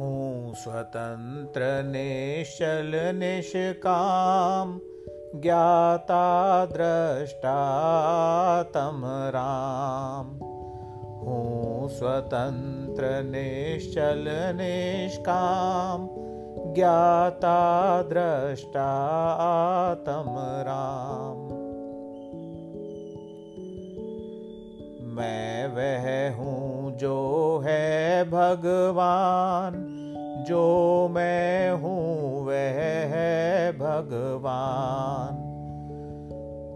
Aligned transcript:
स्वतन्त्र 0.00 1.62
निश्चल 1.86 2.92
निष्काम 3.14 4.78
ज्ञाता 5.42 6.66
द्रष्टा 6.66 7.54
तम 8.74 9.00
राम 9.34 10.28
हूँ 11.24 11.88
स्वतंत्र 11.88 13.22
निश्चल 13.24 14.24
निष्काम 14.60 16.08
ज्ञाता 16.74 17.58
द्रष्टा 18.02 18.88
तम 20.06 20.34
राम 20.68 21.65
मैं 25.16 25.66
वह 25.66 26.36
हूँ 26.36 26.96
जो 26.96 27.58
है 27.64 28.24
भगवान। 28.24 30.02
जो 30.48 31.08
मैं 31.10 31.70
हूँ 31.70 32.46
वह 32.46 32.82
है 33.14 33.72
भगवान। 33.72 35.46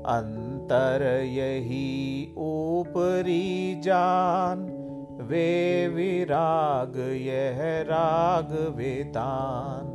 अंतर 0.06 1.22
यही 1.24 2.34
ऊपरी 2.38 3.80
जान, 3.80 4.58
वे 5.20 5.88
विराग, 5.88 6.98
यह 6.98 7.82
राग 7.82 8.74
वेतान 8.76 9.86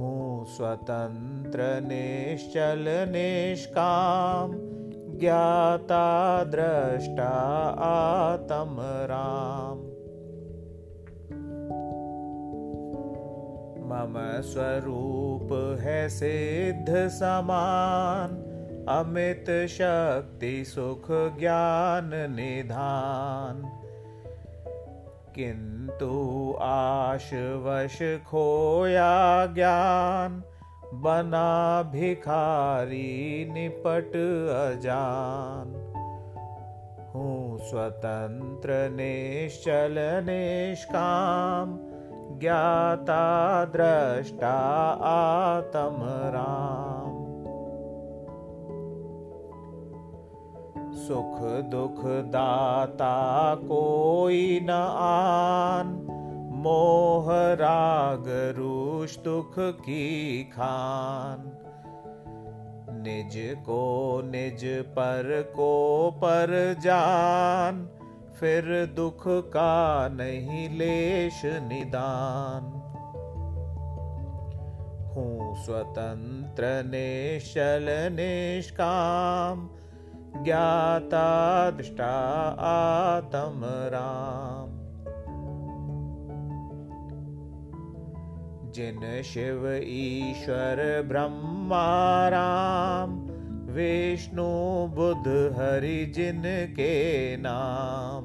हूँ 0.00 0.46
स्वतंत्र, 0.46 1.58
निश्चल, 1.62 2.84
निष्काम 2.88 4.50
ज्ञाता 5.20 6.44
द्रष्टा 6.44 7.30
आत्म 7.78 8.76
राम। 8.80 9.78
मम 13.88 14.14
स्वरूप 14.40 15.78
है 15.80 16.08
सिद्ध 16.08 17.08
समान 17.08 18.50
अमित 18.88 19.66
शक्ति 19.66 20.64
सुख 20.64 21.06
ज्ञान 21.38 22.10
निधान। 22.14 23.80
वश 27.64 27.98
खोया 28.26 29.46
ज्ञान 29.46 30.42
बना 31.02 31.82
भिखारी 31.82 33.48
निपट 33.52 34.16
अजान। 34.76 35.80
हूँ 37.14 37.58
स्वतंत्र, 37.58 38.68
निश्चल, 38.72 39.94
निष्काम, 39.98 41.78
ज्ञाता, 42.38 43.64
द्रष्टा, 43.64 44.60
आत्म, 45.04 45.96
राम। 46.34 47.24
सुख 50.94 51.40
दुख 51.70 52.04
दाता 52.06 53.54
कोई 53.54 54.60
न 54.60 54.70
आन। 54.98 56.13
मोह 56.64 57.26
राग 57.54 58.24
रूष 58.56 59.16
दुख 59.18 59.54
की 59.58 60.44
खान 60.44 61.50
निज 63.02 63.34
को 63.58 64.22
निज 64.24 64.64
पर 64.64 65.52
को 65.56 66.10
पर 66.10 66.52
जान, 66.80 67.88
फिर 68.40 68.92
दुख 68.96 69.24
का 69.26 70.08
नहीं 70.08 70.68
लेश 70.78 71.42
निदान। 71.44 72.72
हूँ 75.14 75.64
स्वतंत्र 75.64 76.82
निश्चल 76.86 77.86
निष्काम 78.12 79.68
ज्ञाता 80.44 81.28
दृष्टा 81.70 82.14
आत्म 82.68 83.60
राम 83.64 84.83
जिन 88.74 89.22
शिव 89.22 89.66
ईश्वर 89.84 91.02
ब्रह्मा 91.08 92.28
राम 92.28 93.20
विष्णु 93.74 94.46
बुध 94.86 95.28
हरि 95.56 96.12
जिन 96.14 96.42
के 96.46 96.94
नाम। 97.36 98.24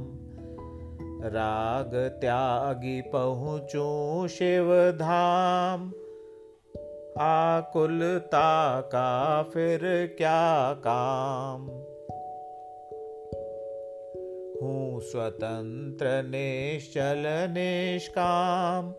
राग 1.23 1.91
त्यागी 2.21 3.01
पहुँचू 3.01 4.27
शिव 4.27 4.73
धाम, 4.91 5.81
आकुलता 7.19 8.81
का 8.81 9.43
फिर 9.43 9.79
क्या 10.17 10.73
काम। 10.87 11.67
हूँ 14.61 15.01
स्वतंत्र 15.01 16.23
निश्चल 16.23 17.23
निष्काम 17.27 18.93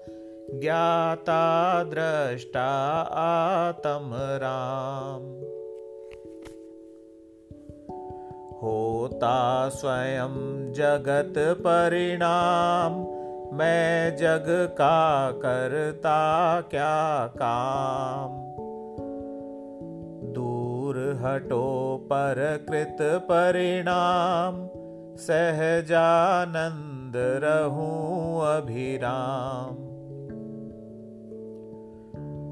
ज्ञाता 0.54 1.82
द्रष्टा 1.84 2.68
आत्म 3.12 4.10
राम। 4.14 5.40
होता 8.62 9.68
स्वयं 9.68 10.62
जगत 10.72 11.34
परिणाम, 11.38 12.92
मैं 13.56 14.16
जग 14.16 14.44
का 14.48 15.30
करता 15.30 16.60
क्या 16.60 17.26
काम? 17.26 18.30
दूर 20.32 21.20
हटो 21.22 21.96
पर 22.04 22.66
कृत 22.70 22.96
परिणाम, 23.00 24.68
सहजानंद 25.16 27.12
रहूँ 27.16 28.42
अभिराम। 28.56 29.99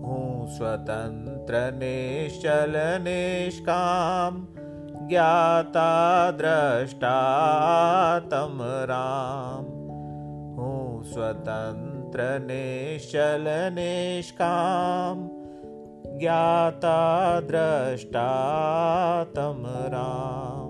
हूँ 0.09 0.47
स्वतंत्र 0.49 1.59
निश्चल 1.75 2.73
निष्काम 3.03 4.47
ज्ञाता 5.09 5.91
द्रष्टा 6.39 7.19
तम 8.33 8.59
राम 8.91 9.65
हूँ 10.59 11.05
स्वतंत्र 11.05 12.29
निश्चल 12.43 13.45
निष्काम 13.75 15.29
ज्ञाता 16.19 16.99
द्रष्टा 17.51 18.29
तम 19.37 19.63
राम 19.95 20.68